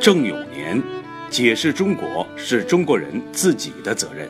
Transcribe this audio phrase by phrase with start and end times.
[0.00, 0.82] 郑永年
[1.30, 4.28] 解释中国是中国人自己的责任。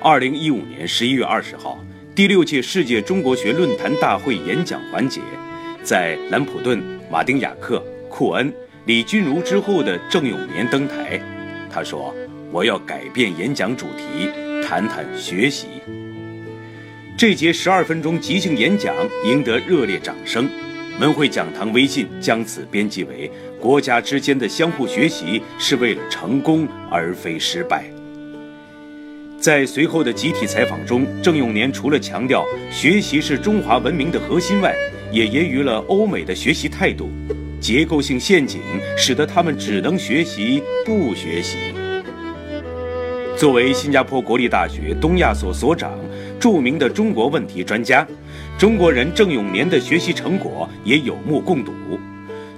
[0.00, 1.82] 二零一五年十一月二十号，
[2.14, 5.20] 第六届世界中国学论坛大会演讲环节，
[5.82, 8.52] 在兰普顿、马丁雅克、库恩、
[8.84, 11.18] 李君如之后的郑永年登台，
[11.72, 12.14] 他说
[12.52, 14.30] ：“我要改变演讲主题，
[14.62, 15.66] 谈谈学习。”
[17.16, 18.94] 这节十二分钟即兴演讲
[19.24, 20.48] 赢得热烈掌声。
[21.00, 23.30] 文汇讲堂微信将此编辑为
[23.60, 27.84] “国家之间的相互学习是为了成功而非失败”。
[29.40, 34.74] 在随后的集体采访中，郑永年除了强调学习是中华文明的核心外，
[35.12, 37.08] 也揶揄了欧美的学习态度，
[37.60, 38.60] 结构性陷阱
[38.96, 41.56] 使得他们只能学习不学习。
[43.36, 45.96] 作为新加坡国立大学东亚所所长，
[46.38, 48.06] 著名的中国问题专家。
[48.58, 51.72] 中国人郑永年的学习成果也有目共睹，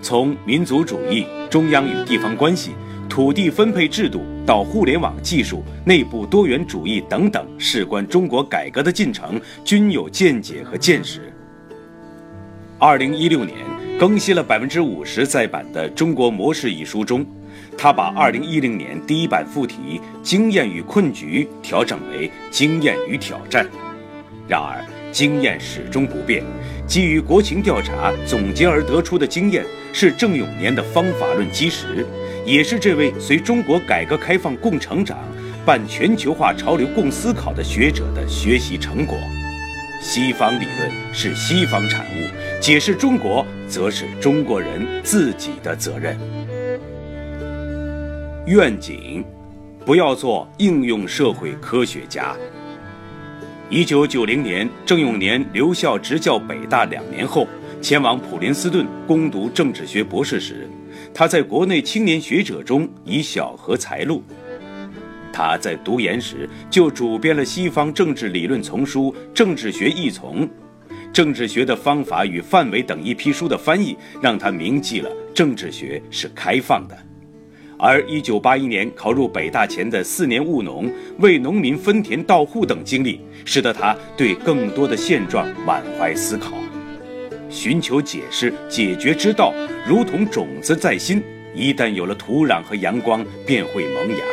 [0.01, 2.71] 从民族主义、中央与地方关系、
[3.09, 11.33] 土地分配制度到互联网技术、内部多元主义等等，事关中国改革的进程，均有见解和见识。
[12.79, 13.59] 二零一六年
[13.99, 17.27] 更新了百分之五十再版的《中国模式》一书中，
[17.77, 23.67] 他把二零一零年第一版副题“经验与困局”调整为“经验与挑战”。
[24.49, 24.85] 然而。
[25.13, 26.41] 经验始终不变，
[26.87, 32.07] 基于国情调查总结而得出的经验是郑永年的方法论基石，
[32.47, 35.19] 也是这位随中国改革开放共成长、
[35.67, 39.19] 办全球化潮流共思考的学者的学习成果。
[40.01, 46.17] 西方理论是西方产物，解释中国则是中国人自己的责任。
[48.51, 49.25] 愿景：
[49.87, 52.37] 不要做应用社会科学家。
[53.69, 57.47] 一九九零年，郑永年留校执教北大两年后，
[57.81, 60.69] 前往普林斯顿攻读政治学博士时，
[61.15, 64.21] 他在国内青年学者中以小荷才露。
[65.33, 70.41] 他在读研时就主编了西方政治理论丛书《政治学译丛》，
[71.13, 76.99] 《政治学的方法与范围》等一批书的翻译，让他铭记了政治学是开放的。
[77.81, 86.53] 而1981年考入北大前的四年务农、为农民分田到户等经历，使得他对更多的现状满怀思考，
[87.49, 89.55] 寻求解释、解决之道，
[89.89, 91.23] 如同种子在心，
[91.55, 94.25] 一旦有了土壤和阳光，便会萌芽。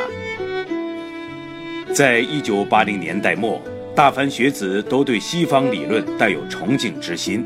[1.94, 3.62] 在一九八零年代末，
[3.96, 7.46] 大凡学子都对西方理论带有崇敬之心。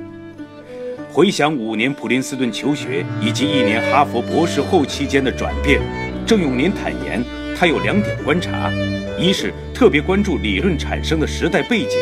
[1.14, 5.82] 回想五年普林斯顿求学以及一年哈佛博士后期间的转变，
[6.26, 7.22] 郑永年坦言，
[7.54, 8.72] 他有两点观察：
[9.20, 11.98] 一是特别关注理论产生的时代背景；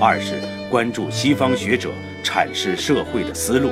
[0.00, 0.36] 二是
[0.70, 1.90] 关注西方学者
[2.24, 3.68] 阐释社会的思路。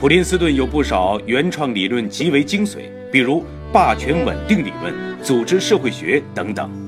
[0.00, 2.78] 普林斯顿有不少原创理论极为精髓，
[3.12, 6.81] 比如霸权稳定理论、组织社会学等等。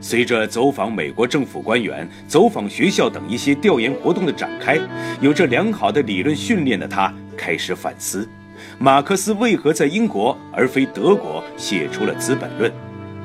[0.00, 4.78] 随着走访美国政府官员、走访学校等一些调研活动的展开，
[5.20, 8.28] 有着良好的理论训练的他开始反思：
[8.78, 12.70] 马克思为何在英国而非德国写出了《资本论》？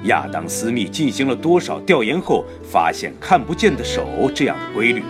[0.05, 5.03] 亚当·斯密进行了多少调研后发现“看不见的手”这样的规律？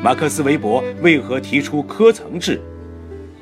[0.00, 2.60] 马克思韦伯为何提出科层制？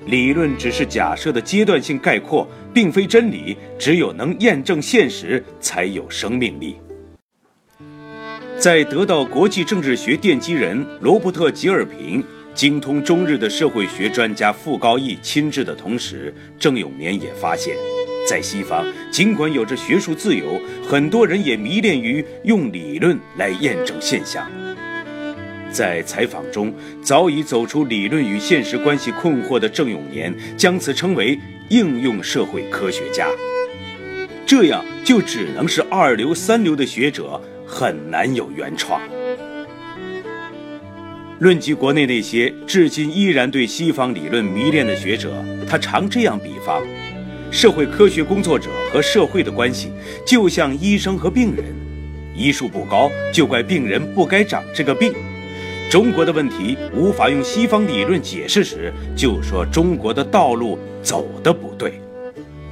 [0.06, 3.56] 理论只是假设的阶段性概括，并非真理。
[3.78, 6.76] 只有能验证现实，才有生命力。
[8.62, 12.22] 在得到国际政治学奠基人罗伯特·吉尔平、
[12.54, 17.74] 精通中日的社会学专家傅高义亲至的同时，郑永年也发现，
[18.30, 24.48] 在西方，尽管有着学术自由，很多人也迷恋于用理论来验证现象。
[25.72, 31.36] 在采访中，早已走出理论与现实关系困惑的郑永年，将此称为
[31.68, 33.26] 应用社会科学家。
[34.46, 37.42] 这样就只能是二流三流的学者。
[37.72, 39.00] 很难有原创。
[41.38, 45.32] 论及国内那些至今依然对西方理论迷恋的学者，
[45.66, 46.82] 他常这样比方：
[47.50, 49.90] 社会科学工作者和社会的关系，
[50.26, 51.64] 就像医生和病人，
[52.36, 55.10] 医术不高就怪病人不该长这个病；
[55.90, 61.94] 中国的问题无法用西方理论解释时，就说中国的道路走得不对。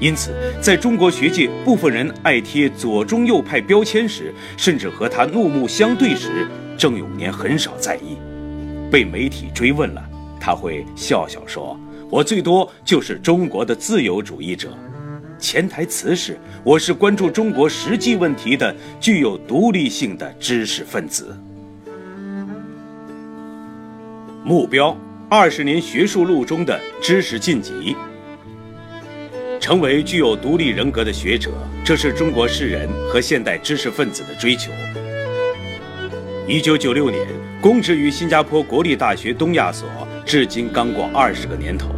[0.01, 0.33] 因此，
[0.63, 6.47] 在中国学界，部分人爱贴左中右派标签时，甚至和他怒目相对时，
[6.79, 8.17] 郑永年很少在意。
[8.91, 10.03] 被媒体追问了，
[10.41, 14.75] 他会笑笑说：“我最多就是中国的自由主义者。”
[15.39, 21.37] 潜台词是：“我是关注中国实际问题的、具有独立性的知识分子。”
[24.43, 24.97] 目标：
[25.29, 27.95] 二十年学术路中的知识晋级。
[29.61, 31.51] 成为具有独立人格的学者，
[31.85, 34.73] 这是中国士人和现代知识分子的追求。
[36.49, 37.27] 一九九六年，
[37.61, 39.87] 公职于新加坡国立大学东亚所，
[40.25, 41.91] 至今刚过二十个年头。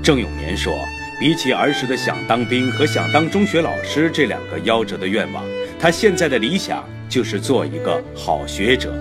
[0.00, 0.72] 郑永年说
[1.18, 5.44] ：“比起儿时的想当兵和想当中学老师这两个夭折的愿望，
[5.78, 8.94] 他现在的理想就是做一个好学者。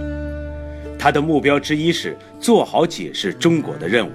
[0.98, 4.12] 他的目标之一是做好解释中国的任务。”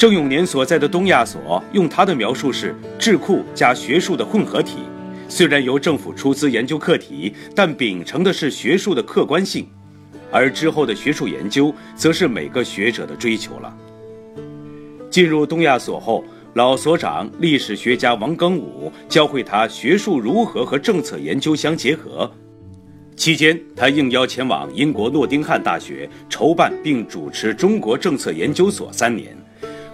[0.00, 4.78] 郑永年所在的东亚所，用他的描述是智库加学术的混合体。
[5.28, 9.68] 虽然由政府出资研究课题，但秉承的是学术的客观性，
[10.32, 13.76] 而之后的学术研究，则是每个学者的追求了。
[15.10, 16.24] 进入东亚所后，
[16.54, 22.32] 老所长历史学家王庚武教会他学术如何和政策研究相结合。
[23.16, 29.36] 期间，他应邀前往英国诺丁汉大学筹办并主持中国政策研究所三年。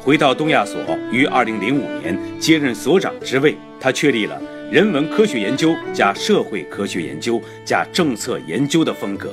[0.06, 0.80] 回到东亚所，
[1.10, 4.40] 于2005年接任所长之位，他确立了。
[4.70, 9.32] 人文科学研究加社会科学研究加政策研究的风格，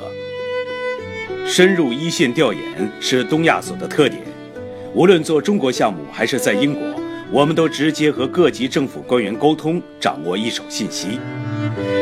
[1.45, 2.63] 深入一线调研
[2.99, 4.23] 是东亚所的特点。
[4.95, 6.81] 无论做中国项目还是在英国，
[7.29, 11.19] 我们都直接和各级政府官员沟通，掌握一手信息。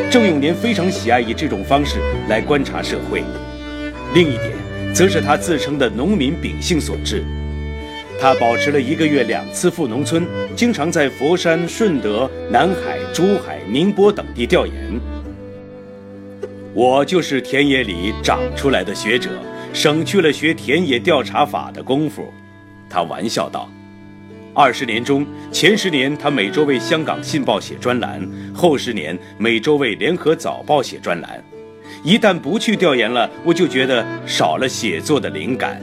[0.09, 1.97] 郑永年非常喜爱以这种方式
[2.29, 3.21] 来观察社会。
[4.13, 4.53] 另一点，
[4.95, 7.21] 则是他自称的农民秉性所致。
[8.21, 10.23] 他保持了一个月两次赴农村，
[10.56, 15.01] 经常在佛山、顺德、南海、珠海、宁波等地调研。
[16.71, 19.31] 我就是田野里长出来的学者，
[19.73, 22.31] 省去了学田野调查法的功夫。
[22.88, 23.68] 他玩笑道
[24.53, 28.21] ：“二十年中，前十年他每周为《香港信报》写专栏，
[28.53, 31.44] 后十年每周为《联合早报》写专栏。
[32.03, 35.81] 一旦不去调研了，我就觉得少了写作的灵感。”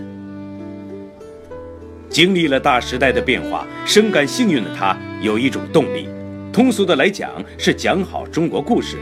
[2.09, 6.09] 经历了大时代的变化，深感幸运的他有一种动力，
[6.53, 8.97] 通俗的来讲是讲好中国故事；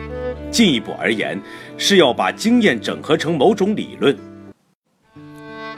[0.51, 1.41] 进一步而言，
[1.79, 4.17] 是要把经验整合成某种理论。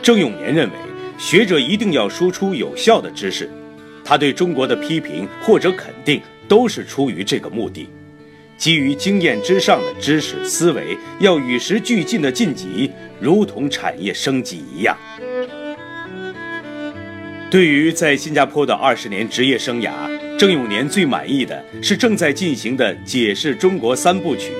[0.03, 0.75] 郑永年认为，
[1.19, 3.51] 学者一定要输出有效的知识，
[4.05, 7.89] 他对中国的批评或者肯定都是出于这个目的。
[8.57, 12.91] 基于经验之上的知识思维，要与时俱进的晋级，
[13.21, 14.97] 如同产业升级一样。
[17.50, 19.91] 对于在新加坡的二十年职业生涯，
[20.39, 24.50] 郑永年最满意的是正在进行的《解释中国三部曲》。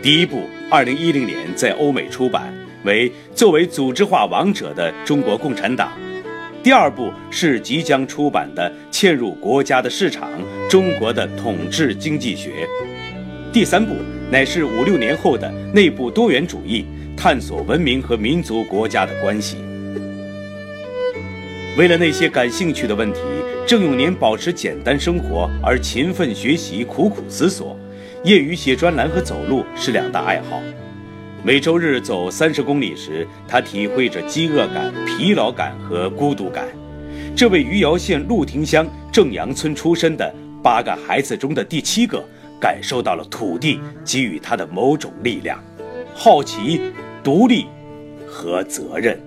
[0.00, 2.54] 第一部，二零一零年在欧美出版，
[2.84, 5.88] 为作为组织化王者的中国共产党；
[6.62, 10.30] 第二部是即将出版的《嵌入国家的市场：
[10.68, 12.50] 中国的统治经济学》；
[13.52, 13.96] 第三部
[14.30, 16.86] 乃是五六年后的内部多元主义，
[17.16, 19.56] 探索文明和民族国家的关系。
[21.76, 23.20] 为了那些感兴趣的问题，
[23.66, 27.78] 郑永年保持简单生活，而勤奋学习，苦苦思索。
[28.24, 30.60] 业余写专栏和走路是两大爱好。
[31.42, 36.66] 每周日走三十公里时，他体会着饥饿感、疲劳感和孤独感。
[37.34, 42.22] 这位余姚县鹿亭乡正阳村出身的八个孩子中的第七个，
[42.60, 45.62] 感受到了土地给予他的某种力量：
[46.14, 47.66] 好奇、独立
[48.26, 49.18] 和责任。